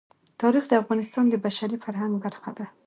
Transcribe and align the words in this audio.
تاریخ 0.41 0.63
د 0.69 0.73
افغانستان 0.81 1.25
د 1.29 1.35
بشري 1.45 1.77
فرهنګ 1.85 2.13
برخه 2.25 2.51
ده. 2.57 2.65